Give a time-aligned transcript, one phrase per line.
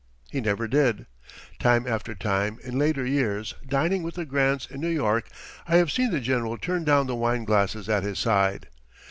[0.31, 1.05] He never did.
[1.59, 5.27] Time after time in later years, dining with the Grants in New York,
[5.67, 8.67] I have seen the General turn down the wine glasses at his side.